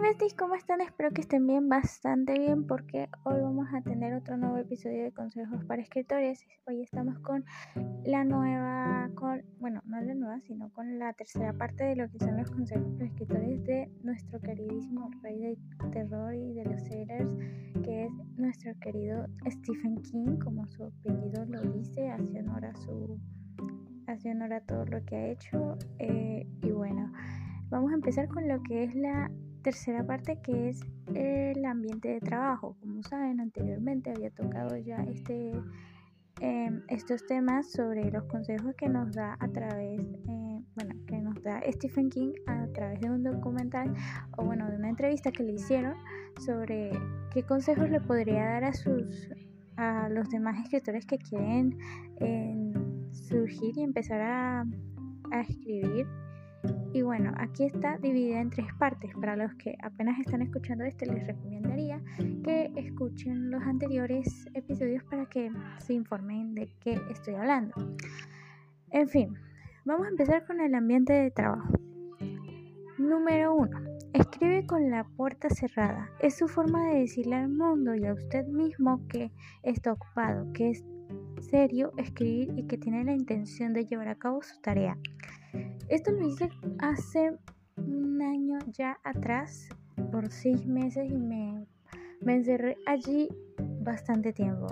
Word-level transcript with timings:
besties, 0.00 0.34
¿cómo 0.34 0.54
están? 0.54 0.80
Espero 0.80 1.10
que 1.10 1.20
estén 1.20 1.46
bien, 1.46 1.68
bastante 1.68 2.32
bien, 2.38 2.66
porque 2.66 3.08
hoy 3.24 3.40
vamos 3.40 3.66
a 3.74 3.82
tener 3.82 4.14
otro 4.14 4.36
nuevo 4.38 4.56
episodio 4.56 5.04
de 5.04 5.12
Consejos 5.12 5.62
para 5.66 5.82
Escritores. 5.82 6.46
Hoy 6.66 6.80
estamos 6.82 7.18
con 7.18 7.44
la 8.04 8.24
nueva, 8.24 9.10
con, 9.14 9.42
bueno, 9.58 9.82
no 9.84 10.00
la 10.00 10.14
nueva, 10.14 10.40
sino 10.40 10.72
con 10.72 10.98
la 10.98 11.12
tercera 11.12 11.52
parte 11.52 11.84
de 11.84 11.96
lo 11.96 12.10
que 12.10 12.18
son 12.18 12.38
los 12.38 12.50
consejos 12.50 12.90
para 12.94 13.06
escritores 13.06 13.62
de 13.64 13.90
nuestro 14.02 14.40
queridísimo 14.40 15.10
rey 15.22 15.38
del 15.38 15.58
terror 15.90 16.34
y 16.34 16.54
de 16.54 16.64
los 16.64 16.82
thrillers, 16.84 17.30
que 17.82 18.04
es 18.04 18.12
nuestro 18.38 18.72
querido 18.80 19.26
Stephen 19.50 20.00
King, 20.02 20.38
como 20.38 20.66
su 20.66 20.84
apellido 20.84 21.44
lo 21.44 21.60
dice, 21.72 22.08
hace 22.08 22.40
honor 22.40 22.64
a 22.64 22.74
su, 22.74 23.20
hace 24.06 24.30
honor 24.30 24.54
a 24.54 24.60
todo 24.62 24.86
lo 24.86 25.04
que 25.04 25.16
ha 25.16 25.26
hecho. 25.26 25.76
Eh, 25.98 26.46
y 26.62 26.70
bueno. 26.70 27.12
Vamos 27.70 27.92
a 27.92 27.94
empezar 27.94 28.26
con 28.26 28.48
lo 28.48 28.60
que 28.64 28.82
es 28.82 28.94
la 28.96 29.30
tercera 29.62 30.04
parte 30.04 30.40
que 30.42 30.70
es 30.70 30.80
el 31.14 31.64
ambiente 31.64 32.08
de 32.08 32.20
trabajo. 32.20 32.76
Como 32.80 33.02
saben, 33.02 33.40
anteriormente 33.40 34.10
había 34.10 34.30
tocado 34.30 34.76
ya 34.76 34.96
este, 35.04 35.52
em, 36.40 36.82
estos 36.88 37.26
temas 37.26 37.70
sobre 37.70 38.10
los 38.10 38.24
consejos 38.24 38.74
que 38.76 38.88
nos 38.88 39.12
da 39.12 39.36
a 39.40 39.48
través, 39.48 40.00
eh, 40.00 40.62
bueno, 40.74 40.94
que 41.06 41.20
nos 41.20 41.42
da 41.42 41.60
Stephen 41.72 42.10
King 42.10 42.32
a 42.46 42.66
través 42.68 43.00
de 43.00 43.10
un 43.10 43.22
documental 43.22 43.92
o 44.36 44.44
bueno, 44.44 44.68
de 44.70 44.76
una 44.76 44.88
entrevista 44.88 45.30
que 45.30 45.42
le 45.42 45.52
hicieron 45.52 45.94
sobre 46.38 46.90
qué 47.32 47.42
consejos 47.42 47.90
le 47.90 48.00
podría 48.00 48.44
dar 48.44 48.64
a 48.64 48.72
sus 48.72 49.28
a 49.76 50.10
los 50.10 50.28
demás 50.28 50.62
escritores 50.62 51.06
que 51.06 51.16
quieren 51.16 51.78
eh, 52.20 52.72
surgir 53.12 53.78
y 53.78 53.82
empezar 53.82 54.20
a, 54.20 54.64
a 55.30 55.40
escribir 55.40 56.06
y 56.92 57.02
bueno, 57.02 57.32
aquí 57.36 57.64
está 57.64 57.98
dividida 57.98 58.40
en 58.40 58.50
tres 58.50 58.66
partes. 58.78 59.12
Para 59.14 59.36
los 59.36 59.54
que 59.54 59.76
apenas 59.82 60.18
están 60.18 60.42
escuchando 60.42 60.84
este, 60.84 61.06
les 61.06 61.26
recomendaría 61.26 62.02
que 62.42 62.72
escuchen 62.76 63.50
los 63.50 63.62
anteriores 63.62 64.48
episodios 64.54 65.04
para 65.04 65.26
que 65.26 65.52
se 65.78 65.94
informen 65.94 66.54
de 66.54 66.72
qué 66.80 67.00
estoy 67.10 67.34
hablando. 67.34 67.74
En 68.90 69.08
fin, 69.08 69.34
vamos 69.84 70.06
a 70.06 70.10
empezar 70.10 70.44
con 70.46 70.60
el 70.60 70.74
ambiente 70.74 71.12
de 71.12 71.30
trabajo. 71.30 71.72
Número 72.98 73.54
1. 73.54 73.80
Escribe 74.12 74.66
con 74.66 74.90
la 74.90 75.04
puerta 75.04 75.48
cerrada. 75.48 76.10
Es 76.18 76.36
su 76.36 76.48
forma 76.48 76.88
de 76.88 77.00
decirle 77.00 77.36
al 77.36 77.48
mundo 77.48 77.94
y 77.94 78.04
a 78.04 78.14
usted 78.14 78.46
mismo 78.46 79.06
que 79.08 79.30
está 79.62 79.92
ocupado, 79.92 80.52
que 80.52 80.70
es 80.70 80.84
serio 81.40 81.92
escribir 81.96 82.52
y 82.56 82.66
que 82.66 82.76
tiene 82.78 83.04
la 83.04 83.12
intención 83.12 83.72
de 83.72 83.86
llevar 83.86 84.08
a 84.08 84.16
cabo 84.16 84.42
su 84.42 84.60
tarea. 84.60 84.98
Esto 85.90 86.12
lo 86.12 86.24
hice 86.24 86.48
hace 86.78 87.36
un 87.76 88.22
año 88.22 88.58
ya 88.68 89.00
atrás, 89.02 89.68
por 90.12 90.30
seis 90.30 90.64
meses, 90.64 91.10
y 91.10 91.16
me, 91.16 91.66
me 92.20 92.36
encerré 92.36 92.76
allí 92.86 93.28
bastante 93.80 94.32
tiempo. 94.32 94.68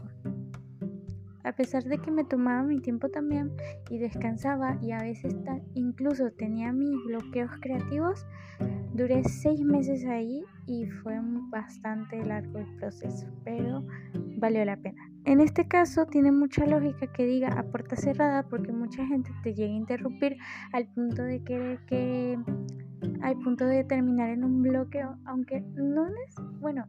A 1.43 1.51
pesar 1.51 1.83
de 1.83 1.99
que 1.99 2.13
me 2.13 2.23
tomaba 2.23 2.63
mi 2.63 2.79
tiempo 2.79 3.09
también 3.09 3.51
y 3.91 3.99
descansaba 3.99 4.79
y 4.81 4.93
a 4.93 4.99
veces 4.99 5.35
incluso 5.75 6.31
tenía 6.31 6.73
mis 6.73 6.95
bloqueos 7.05 7.51
creativos, 7.61 8.25
duré 8.95 9.25
seis 9.25 9.61
meses 9.61 10.05
ahí 10.05 10.45
y 10.69 10.87
fue 10.87 11.19
bastante 11.51 12.23
largo 12.25 12.59
el 12.59 12.67
proceso, 12.77 13.27
pero 13.43 13.85
valió 14.37 14.65
la 14.65 14.77
pena. 14.77 15.11
En 15.25 15.41
este 15.41 15.67
caso 15.67 16.07
tiene 16.07 16.31
mucha 16.31 16.67
lógica 16.67 17.07
que 17.13 17.25
diga 17.25 17.49
a 17.49 17.63
puerta 17.63 17.97
cerrada 17.97 18.43
porque 18.45 18.71
mucha 18.73 19.05
gente 19.07 19.31
te 19.43 19.55
llega 19.55 19.73
a 19.73 19.77
interrumpir 19.77 20.37
al 20.73 20.87
punto 20.89 21.23
de 21.23 21.43
querer 21.43 21.81
que 21.87 22.39
al 23.23 23.39
punto 23.39 23.65
de 23.65 23.85
terminar 23.85 24.29
en 24.31 24.45
un 24.45 24.63
bloqueo, 24.63 25.17
aunque 25.25 25.61
no 25.75 26.07
es 26.07 26.35
bueno. 26.61 26.87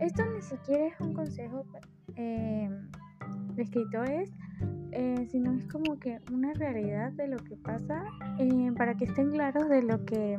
Esto 0.00 0.22
ni 0.34 0.42
siquiera 0.42 0.86
es 0.86 1.00
un 1.00 1.14
consejo 1.14 1.64
eh, 2.16 2.68
de 3.54 3.62
escritores, 3.62 4.30
eh, 4.92 5.26
sino 5.30 5.52
es 5.52 5.66
como 5.66 5.98
que 5.98 6.20
una 6.32 6.52
realidad 6.54 7.12
de 7.12 7.28
lo 7.28 7.38
que 7.38 7.56
pasa 7.56 8.04
eh, 8.38 8.72
para 8.76 8.94
que 8.94 9.04
estén 9.04 9.30
claros 9.30 9.68
de 9.68 9.82
lo 9.82 10.04
que 10.04 10.38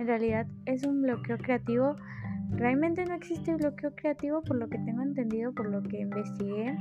en 0.00 0.06
realidad 0.06 0.46
es 0.66 0.84
un 0.84 1.02
bloqueo 1.02 1.38
creativo 1.38 1.96
Realmente 2.52 3.04
no 3.04 3.14
existe 3.14 3.54
bloqueo 3.54 3.94
creativo 3.94 4.42
por 4.42 4.56
lo 4.56 4.68
que 4.68 4.78
tengo 4.78 5.02
entendido, 5.02 5.52
por 5.52 5.70
lo 5.70 5.82
que 5.82 6.00
investigué, 6.00 6.76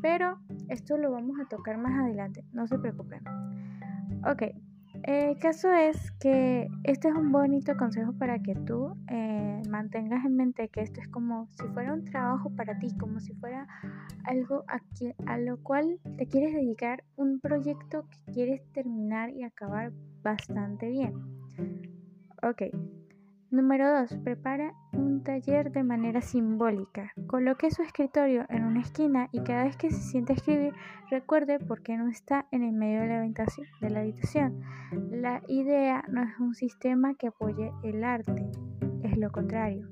pero 0.00 0.38
esto 0.68 0.96
lo 0.96 1.12
vamos 1.12 1.38
a 1.40 1.48
tocar 1.48 1.76
más 1.78 1.92
adelante, 2.00 2.44
no 2.52 2.66
se 2.66 2.78
preocupen. 2.78 3.20
Ok, 4.26 4.42
el 5.04 5.38
caso 5.38 5.72
es 5.72 6.10
que 6.12 6.68
este 6.84 7.08
es 7.08 7.14
un 7.14 7.32
bonito 7.32 7.76
consejo 7.76 8.12
para 8.14 8.38
que 8.40 8.54
tú 8.54 8.96
eh, 9.08 9.62
mantengas 9.68 10.24
en 10.24 10.36
mente 10.36 10.68
que 10.68 10.80
esto 10.80 11.00
es 11.00 11.08
como 11.08 11.48
si 11.52 11.68
fuera 11.68 11.92
un 11.92 12.04
trabajo 12.04 12.50
para 12.56 12.78
ti, 12.78 12.88
como 12.98 13.20
si 13.20 13.34
fuera 13.34 13.68
algo 14.24 14.64
a, 14.68 14.80
a 15.30 15.38
lo 15.38 15.62
cual 15.62 16.00
te 16.16 16.26
quieres 16.26 16.54
dedicar, 16.54 17.04
un 17.16 17.40
proyecto 17.40 18.06
que 18.08 18.32
quieres 18.32 18.62
terminar 18.72 19.30
y 19.30 19.44
acabar 19.44 19.92
bastante 20.22 20.88
bien. 20.88 21.12
Ok, 22.42 22.62
Número 23.50 24.00
2. 24.00 24.18
Prepara 24.22 24.72
un 24.92 25.24
taller 25.24 25.72
de 25.72 25.82
manera 25.82 26.20
simbólica. 26.20 27.12
Coloque 27.26 27.72
su 27.72 27.82
escritorio 27.82 28.46
en 28.48 28.64
una 28.64 28.80
esquina 28.80 29.28
y 29.32 29.40
cada 29.42 29.64
vez 29.64 29.76
que 29.76 29.90
se 29.90 30.00
siente 30.00 30.34
escribir, 30.34 30.72
recuerde 31.10 31.58
por 31.58 31.82
qué 31.82 31.96
no 31.96 32.08
está 32.08 32.46
en 32.52 32.62
el 32.62 32.72
medio 32.72 33.00
de 33.00 33.08
la, 33.08 33.18
habitación, 33.18 33.66
la. 33.80 33.90
La 35.10 35.42
idea 35.48 36.04
no 36.08 36.22
es 36.22 36.38
un 36.38 36.54
sistema 36.54 37.14
que 37.14 37.26
apoye 37.26 37.72
el 37.82 38.04
arte, 38.04 38.48
es 39.02 39.18
lo 39.18 39.32
contrario. 39.32 39.88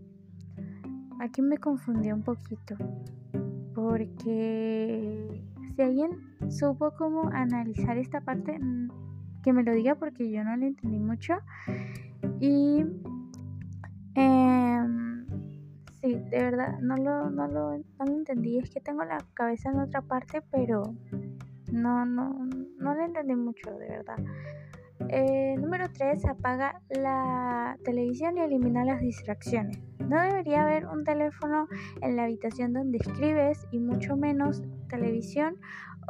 Aquí 1.19 1.42
me 1.42 1.58
confundí 1.58 2.12
un 2.12 2.22
poquito, 2.22 2.76
porque 3.75 5.42
si 5.75 5.82
alguien 5.82 6.10
supo 6.48 6.92
cómo 6.97 7.28
analizar 7.32 7.98
esta 7.98 8.20
parte, 8.20 8.56
mm, 8.56 8.88
que 9.42 9.53
me 9.53 9.64
lo 9.64 9.72
diga 9.72 9.97
porque 9.97 10.31
yo 10.31 10.44
no 10.44 10.56
le 10.56 10.69
entendí 10.69 11.00
mucho. 11.00 11.34
Y 12.41 12.84
Em, 14.21 15.26
sí, 16.00 16.12
de 16.12 16.43
verdad, 16.43 16.81
no 16.81 16.97
lo, 16.97 17.31
no, 17.31 17.47
lo, 17.47 17.78
no 17.78 18.04
lo 18.04 18.12
entendí. 18.12 18.59
Es 18.59 18.69
que 18.69 18.81
tengo 18.81 19.04
la 19.04 19.19
cabeza 19.34 19.71
en 19.71 19.78
otra 19.78 20.03
parte, 20.03 20.43
pero 20.50 20.82
no, 21.71 22.04
no, 22.04 22.49
no 22.78 22.94
lo 22.94 23.04
entendí 23.04 23.37
mucho, 23.37 23.71
de 23.78 23.88
verdad. 23.88 24.19
Eh, 25.09 25.54
número 25.56 25.87
3. 25.93 26.25
Apaga 26.25 26.82
la 26.91 27.78
televisión 27.84 28.38
y 28.38 28.41
elimina 28.41 28.84
las 28.84 29.00
distracciones. 29.00 29.78
No 30.00 30.20
debería 30.20 30.62
haber 30.62 30.87
un 30.87 31.05
teléfono 31.05 31.69
en 32.00 32.16
la 32.16 32.25
habitación 32.25 32.72
donde 32.72 32.99
escribes 32.99 33.69
y 33.70 33.78
mucho 33.78 34.16
menos 34.16 34.65
televisión 34.88 35.59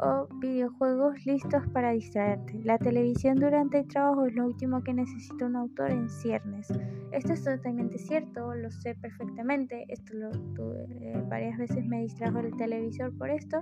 o 0.01 0.27
videojuegos 0.39 1.25
listos 1.25 1.67
para 1.73 1.91
distraerte. 1.91 2.59
La 2.63 2.77
televisión 2.77 3.35
durante 3.35 3.79
el 3.79 3.87
trabajo 3.87 4.25
es 4.25 4.35
lo 4.35 4.45
último 4.45 4.83
que 4.83 4.93
necesita 4.93 5.45
un 5.45 5.55
autor 5.55 5.91
en 5.91 6.09
ciernes. 6.09 6.67
Esto 7.11 7.33
es 7.33 7.43
totalmente 7.43 7.97
cierto, 7.97 8.53
lo 8.53 8.71
sé 8.71 8.95
perfectamente. 8.95 9.85
Esto 9.89 10.13
lo 10.13 10.31
tuve, 10.31 10.85
eh, 11.01 11.23
varias 11.27 11.57
veces 11.57 11.85
me 11.85 12.01
distrajo 12.01 12.39
el 12.39 12.55
televisor 12.55 13.15
por 13.17 13.29
esto, 13.29 13.61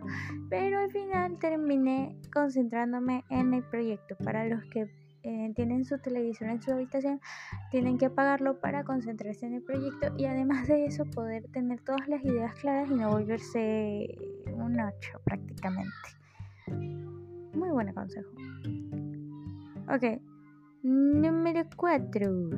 pero 0.49 0.79
al 0.79 0.91
final 0.91 1.37
terminé 1.39 2.15
concentrándome 2.33 3.23
en 3.29 3.53
el 3.53 3.63
proyecto. 3.63 4.15
Para 4.23 4.45
los 4.45 4.63
que 4.65 4.89
eh, 5.23 5.51
tienen 5.55 5.83
su 5.83 5.97
televisión 5.99 6.49
en 6.51 6.61
su 6.61 6.71
habitación, 6.71 7.19
tienen 7.71 7.97
que 7.97 8.05
apagarlo 8.05 8.59
para 8.61 8.83
concentrarse 8.83 9.45
en 9.45 9.55
el 9.55 9.63
proyecto 9.63 10.13
y 10.17 10.25
además 10.25 10.67
de 10.67 10.85
eso 10.85 11.03
poder 11.05 11.47
tener 11.51 11.81
todas 11.81 12.07
las 12.07 12.23
ideas 12.23 12.53
claras 12.55 12.89
y 12.89 12.93
no 12.93 13.11
volverse 13.11 14.15
un 14.53 14.79
8 14.79 15.19
prácticamente. 15.25 15.91
Muy 16.67 17.69
buen 17.69 17.93
consejo. 17.93 18.29
Ok. 19.89 20.21
Número 20.83 21.63
4. 21.75 22.49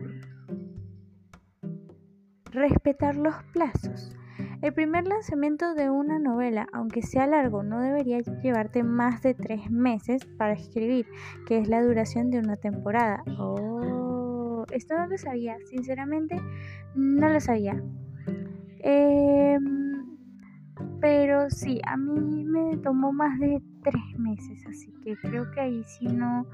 Respetar 2.52 3.16
los 3.16 3.36
plazos. 3.54 4.16
El 4.62 4.74
primer 4.74 5.08
lanzamiento 5.08 5.74
de 5.74 5.90
una 5.90 6.20
novela, 6.20 6.68
aunque 6.74 7.02
sea 7.02 7.28
largo, 7.28 7.64
no 7.64 7.80
debería 7.80 8.20
llevarte 8.20 8.84
más 8.84 9.22
de 9.22 9.34
tres 9.34 9.72
meses 9.72 10.26
para 10.38 10.54
escribir, 10.54 11.06
que 11.48 11.60
es 11.60 11.70
la 11.70 11.82
duración 11.82 12.30
de 12.30 12.40
una 12.40 12.58
temporada. 12.58 13.24
Oh, 13.38 14.66
esto 14.72 14.98
no 14.98 15.08
lo 15.08 15.18
sabía, 15.18 15.56
sinceramente 15.66 16.36
no 16.94 17.30
lo 17.30 17.40
sabía. 17.40 17.82
Em, 18.80 20.18
pero 21.00 21.50
sí, 21.50 21.80
a 21.86 21.96
mí 21.96 22.44
me 22.44 22.78
tomó 22.78 23.14
más 23.14 23.40
de 23.40 23.62
tres 23.84 24.20
meses, 24.20 24.66
así 24.68 24.92
que 25.04 25.16
creo 25.18 25.50
que 25.52 25.60
ahí 25.60 25.84
sí 25.84 26.08
no. 26.08 26.46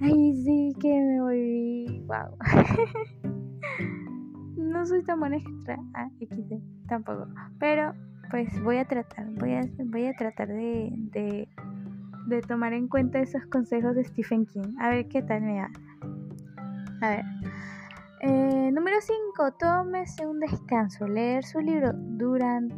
Ahí 0.00 0.34
sí 0.44 0.72
que 0.80 0.88
me 0.88 1.20
voy. 1.20 2.04
¡Wow! 2.06 2.36
no 4.56 4.86
soy 4.86 5.02
tan 5.02 5.20
buena 5.20 5.36
escritora. 5.36 5.78
Ah, 5.94 6.08
XD, 6.20 6.54
tampoco. 6.88 7.26
Pero 7.58 7.92
pues 8.30 8.62
voy 8.62 8.76
a 8.76 8.84
tratar, 8.84 9.26
voy 9.34 9.54
a, 9.54 9.62
voy 9.86 10.06
a 10.06 10.12
tratar 10.12 10.48
de, 10.48 10.90
de, 10.92 11.48
de 12.26 12.40
tomar 12.42 12.74
en 12.74 12.88
cuenta 12.88 13.20
esos 13.20 13.44
consejos 13.46 13.96
de 13.96 14.04
Stephen 14.04 14.46
King. 14.46 14.76
A 14.78 14.90
ver 14.90 15.08
qué 15.08 15.22
tal 15.22 15.42
me 15.42 15.56
da. 15.56 15.70
A 17.00 17.10
ver. 17.10 17.24
Eh, 18.20 18.70
número 18.72 18.96
5. 19.00 19.52
Tómese 19.58 20.26
un 20.26 20.40
descanso. 20.40 21.06
Leer 21.06 21.44
su 21.44 21.60
libro 21.60 21.92
durante, 21.94 22.74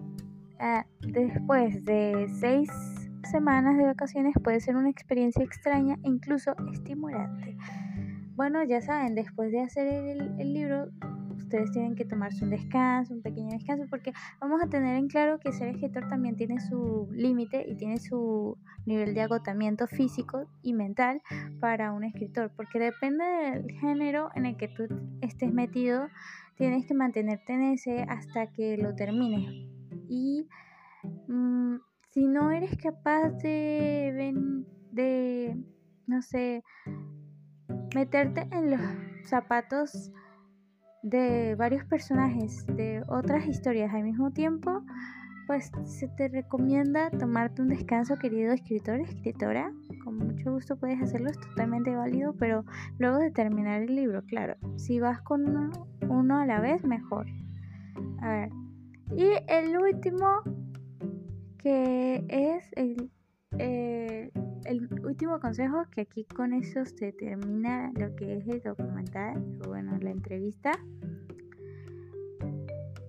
ah, 0.59 0.85
después 1.01 1.83
de 1.85 2.29
6 2.39 3.00
semanas 3.31 3.77
de 3.77 3.85
vacaciones 3.85 4.35
puede 4.43 4.61
ser 4.61 4.77
una 4.77 4.91
experiencia 4.91 5.45
extraña 5.45 5.97
e 6.03 6.09
incluso 6.09 6.55
estimulante. 6.73 7.57
Bueno, 8.35 8.63
ya 8.65 8.81
saben, 8.81 9.15
después 9.15 9.53
de 9.53 9.61
hacer 9.61 9.87
el 9.87 10.53
libro 10.53 10.89
ustedes 11.51 11.73
tienen 11.73 11.97
que 11.97 12.05
tomarse 12.05 12.45
un 12.45 12.51
descanso, 12.51 13.13
un 13.13 13.23
pequeño 13.23 13.51
descanso, 13.51 13.85
porque 13.91 14.13
vamos 14.41 14.63
a 14.63 14.69
tener 14.69 14.97
en 14.97 15.09
claro 15.09 15.41
que 15.41 15.53
ser 15.53 15.69
escritor 15.69 16.09
también 16.09 16.37
tiene 16.37 16.61
su 16.61 17.09
límite 17.13 17.65
y 17.69 17.75
tiene 17.75 17.99
su 17.99 18.57
nivel 18.87 19.15
de 19.15 19.23
agotamiento 19.23 19.89
físico 19.89 20.47
y 20.63 20.75
mental 20.75 21.23
para 21.59 21.93
un 21.93 22.05
escritor, 22.05 22.53
porque 22.57 22.79
depende 22.79 23.25
del 23.25 23.73
género 23.81 24.31
en 24.37 24.47
el 24.47 24.57
que 24.57 24.69
tú 24.69 24.85
estés 25.23 25.53
metido, 25.53 26.07
tienes 26.57 26.87
que 26.87 26.95
mantenerte 26.95 27.53
en 27.53 27.63
ese 27.63 28.03
hasta 28.03 28.47
que 28.53 28.77
lo 28.77 28.95
termines. 28.95 29.69
Y 30.09 30.47
mm, 31.27 31.77
si 32.11 32.27
no 32.27 32.51
eres 32.51 32.77
capaz 32.77 33.31
de, 33.43 34.35
de, 34.93 35.57
no 36.07 36.23
sé, 36.23 36.63
meterte 37.95 38.49
en 38.53 38.73
los 38.73 38.81
zapatos 39.25 40.13
de 41.03 41.55
varios 41.55 41.85
personajes 41.85 42.67
de 42.67 43.03
otras 43.09 43.47
historias 43.47 43.95
al 43.95 44.05
mismo 44.05 44.33
tiempo, 44.33 44.83
pues 45.47 45.73
se 45.85 46.07
te 46.09 46.29
recomienda 46.29 47.11
tomarte 47.11 47.63
un 47.63 47.69
descanso, 47.69 48.17
querido 48.19 48.53
escritor, 48.53 49.01
escritora. 49.01 49.73
Con 50.05 50.19
mucho 50.19 50.53
gusto 50.53 50.77
puedes 50.77 51.03
hacerlo, 51.03 51.31
es 51.31 51.41
totalmente 51.41 51.95
válido, 51.95 52.35
pero 52.39 52.65
luego 52.99 53.19
de 53.19 53.31
terminar 53.31 53.83
el 53.83 53.97
libro, 53.97 54.23
claro, 54.27 54.57
si 54.77 55.01
vas 55.01 55.21
con 55.23 55.73
uno, 56.09 56.39
a 56.39 56.47
la 56.47 56.61
vez, 56.61 56.85
mejor. 56.85 57.27
A 58.21 58.29
ver. 58.29 58.51
Y 59.17 59.33
el 59.49 59.77
último, 59.77 60.43
que 61.63 62.25
es 62.29 62.65
el, 62.73 63.11
eh, 63.59 64.31
el 64.65 64.89
último 65.05 65.41
consejo, 65.41 65.85
que 65.91 66.03
aquí 66.03 66.25
con 66.25 66.53
eso 66.53 66.85
se 66.85 67.13
termina 67.13 67.93
lo 67.97 68.15
que 68.17 68.39
es 68.39 68.49
el 68.49 68.63
documental, 68.63 69.43
bueno, 69.67 69.99
la 70.01 70.11
entrevista. 70.11 70.73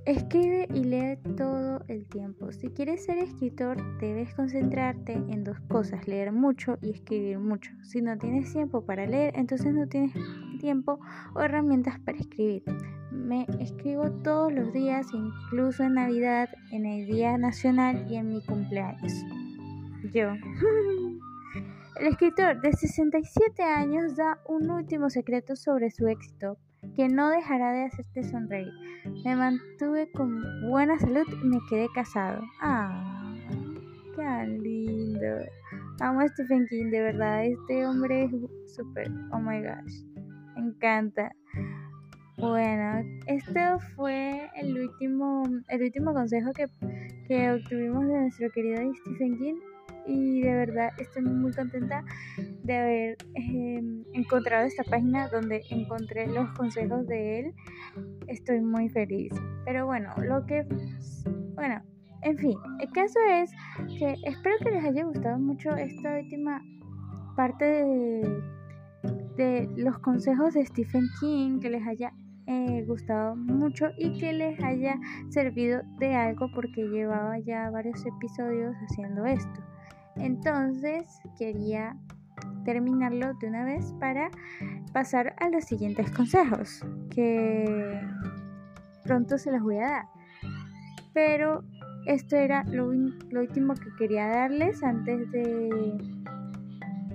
Escribe 0.06 0.68
y 0.74 0.83
lee 0.83 1.18
todo 1.38 1.83
el 1.88 2.07
tiempo. 2.07 2.51
Si 2.51 2.69
quieres 2.69 3.06
ser 3.06 3.19
escritor, 3.19 3.77
debes 4.00 4.33
concentrarte 4.33 5.13
en 5.13 5.44
dos 5.44 5.59
cosas, 5.69 6.07
leer 6.07 6.31
mucho 6.31 6.80
y 6.81 6.89
escribir 6.89 7.38
mucho. 7.38 7.71
Si 7.83 8.01
no 8.01 8.18
tienes 8.18 8.51
tiempo 8.51 8.83
para 8.83 9.06
leer, 9.06 9.33
entonces 9.38 9.74
no 9.74 9.88
tienes 9.88 10.13
tiempo 10.59 11.00
o 11.36 11.42
herramientas 11.42 12.00
para 12.00 12.18
escribir. 12.18 12.63
Me 13.12 13.46
escribo 13.60 14.10
todos 14.24 14.54
los 14.54 14.72
días, 14.72 15.06
incluso 15.13 15.84
en 15.84 15.96
Navidad, 15.96 16.50
en 16.72 16.86
el 16.86 17.06
Día 17.06 17.38
Nacional 17.38 18.06
y 18.10 18.16
en 18.16 18.30
mi 18.30 18.42
cumpleaños. 18.46 19.13
Yo. 20.13 20.30
El 22.00 22.08
escritor 22.08 22.60
de 22.62 22.72
67 22.74 23.62
años 23.62 24.16
da 24.16 24.40
un 24.48 24.72
último 24.72 25.10
secreto 25.10 25.56
sobre 25.56 25.92
su 25.92 26.08
éxito, 26.08 26.58
que 26.96 27.08
no 27.10 27.30
dejará 27.30 27.74
de 27.74 27.84
hacerte 27.84 28.24
sonreír. 28.24 28.72
Me 29.24 29.36
mantuve 29.36 30.10
con 30.12 30.42
buena 30.69 30.98
salud 30.98 31.28
y 31.44 31.48
me 31.48 31.60
quedé 31.69 31.88
casado. 31.94 32.42
Ah, 32.62 33.36
qué 34.16 34.48
lindo. 34.48 35.28
Amo 36.00 36.22
a 36.22 36.28
Stephen 36.30 36.66
King, 36.68 36.90
de 36.90 37.02
verdad. 37.02 37.46
Este 37.46 37.86
hombre 37.86 38.24
es 38.24 38.31
súper. 38.74 39.12
Oh 39.31 39.40
my 39.40 39.62
gosh. 39.62 40.04
Me 40.56 40.69
encanta. 40.69 41.31
Bueno, 42.42 43.08
esto 43.28 43.60
fue 43.96 44.50
el 44.56 44.76
último, 44.76 45.44
el 45.68 45.84
último 45.84 46.12
consejo 46.12 46.52
que, 46.54 46.66
que 47.28 47.52
obtuvimos 47.52 48.08
de 48.08 48.20
nuestro 48.20 48.50
querido 48.50 48.82
Stephen 48.96 49.38
King 49.38 49.60
y 50.08 50.42
de 50.42 50.52
verdad 50.52 50.90
estoy 50.98 51.22
muy 51.22 51.52
contenta 51.52 52.04
de 52.64 52.76
haber 52.76 53.18
em, 53.36 54.04
encontrado 54.14 54.66
esta 54.66 54.84
página 54.84 55.28
donde 55.28 55.62
encontré 55.70 56.26
los 56.26 56.50
consejos 56.54 57.06
de 57.06 57.42
él. 57.42 57.54
Estoy 58.26 58.60
muy 58.62 58.90
feliz. 58.90 59.32
Pero 59.64 59.86
bueno, 59.86 60.12
lo 60.18 60.44
que... 60.48 60.66
Bueno, 61.54 61.80
en 62.24 62.40
fin, 62.40 62.58
el 62.80 62.90
caso 62.90 63.20
es 63.30 63.52
que 64.00 64.16
espero 64.24 64.56
que 64.64 64.72
les 64.72 64.84
haya 64.84 65.04
gustado 65.04 65.38
mucho 65.38 65.70
esta 65.76 66.18
última 66.18 66.60
parte 67.36 67.66
de, 67.66 68.42
de 69.38 69.70
los 69.78 70.00
consejos 70.00 70.56
de 70.56 70.66
Stephen 70.66 71.06
King, 71.20 71.60
que 71.60 71.70
les 71.70 71.86
haya 71.86 72.12
eh, 72.51 72.83
gustado 72.86 73.33
mucho 73.36 73.92
y 73.98 74.19
que 74.19 74.33
les 74.33 74.62
haya 74.62 75.00
servido 75.30 75.81
de 76.00 76.13
algo 76.15 76.51
porque 76.53 76.83
llevaba 76.83 77.39
ya 77.39 77.69
varios 77.69 78.06
episodios 78.06 78.75
haciendo 78.89 79.25
esto. 79.25 79.62
Entonces 80.18 81.07
quería 81.38 81.95
terminarlo 82.65 83.33
de 83.36 83.48
una 83.48 83.63
vez 83.63 83.94
para 84.01 84.30
pasar 84.92 85.33
a 85.39 85.50
los 85.50 85.63
siguientes 85.63 86.12
consejos 86.12 86.86
que 87.09 88.01
pronto 89.06 89.38
se 89.38 89.53
los 89.53 89.62
voy 89.62 89.77
a 89.77 89.88
dar. 89.88 90.06
Pero 91.13 91.63
esto 92.06 92.36
era 92.36 92.65
lo, 92.65 92.88
último 92.88 93.75
que 93.75 93.95
quería 93.98 94.27
darles 94.27 94.83
antes 94.83 95.31
de, 95.31 95.98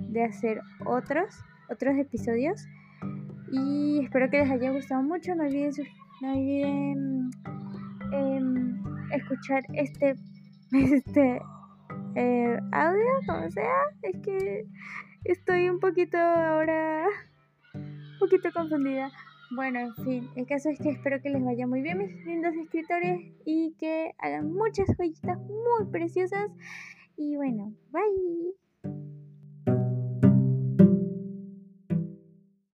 de 0.09 0.23
hacer 0.23 0.61
otros, 0.83 1.35
otros 1.69 1.95
episodios. 1.95 2.67
Y 3.51 3.99
espero 4.03 4.29
que 4.29 4.39
les 4.39 4.51
haya 4.51 4.71
gustado 4.71 5.01
mucho. 5.03 5.35
No 5.35 5.43
olviden, 5.43 5.71
no 6.21 6.31
olviden 6.31 7.31
em, 8.11 9.11
escuchar 9.11 9.63
este, 9.73 10.15
este 10.71 11.41
eh, 12.15 12.59
audio, 12.71 13.05
como 13.25 13.49
sea. 13.49 13.81
Es 14.01 14.19
que 14.21 14.65
estoy 15.25 15.69
un 15.69 15.79
poquito 15.79 16.17
ahora, 16.17 17.05
un 17.73 18.19
poquito 18.19 18.51
confundida. 18.51 19.11
Bueno, 19.55 19.79
en 19.79 19.95
fin, 20.03 20.29
el 20.35 20.45
caso 20.45 20.69
es 20.69 20.79
que 20.79 20.89
espero 20.89 21.21
que 21.21 21.29
les 21.29 21.43
vaya 21.43 21.67
muy 21.67 21.81
bien, 21.81 21.99
mis 21.99 22.25
lindos 22.25 22.53
escritores, 22.55 23.21
y 23.45 23.73
que 23.79 24.13
hagan 24.19 24.51
muchas 24.51 24.87
joyitas 24.97 25.39
muy 25.39 25.85
preciosas. 25.89 26.51
Y 27.15 27.37
bueno, 27.37 27.73
bye. 27.91 28.66